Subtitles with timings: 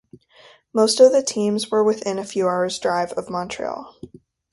[0.73, 3.93] Most of the teams were within a few hours' drive of Montreal.